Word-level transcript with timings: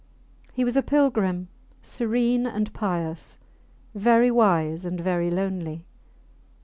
He 0.51 0.63
was 0.65 0.75
a 0.75 0.81
pilgrim 0.81 1.47
serene 1.83 2.47
and 2.47 2.73
pious, 2.73 3.37
very 3.93 4.31
wise 4.31 4.83
and 4.83 4.99
very 4.99 5.29
lonely. 5.29 5.85